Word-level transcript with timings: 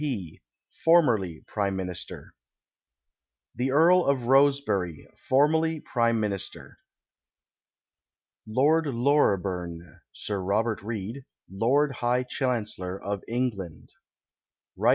P., 0.01 0.41
formerly 0.83 1.43
Prime 1.45 1.77
]\Iinist.'r. 1.77 2.33
The 3.53 3.69
Earl 3.69 4.03
of 4.07 4.23
Rosebery, 4.25 5.07
formerly 5.29 5.79
Prime 5.79 6.19
Min 6.19 6.33
ister. 6.33 6.79
Lord 8.47 8.85
Loreburn 8.85 9.77
(Sii' 10.11 10.33
Robert 10.43 10.81
Reid), 10.81 11.25
Lord 11.51 11.91
High 11.97 12.23
Chancellor 12.23 12.99
of 12.99 13.23
England. 13.27 13.89
PREFACE 14.75 14.79
Rt. 14.79 14.89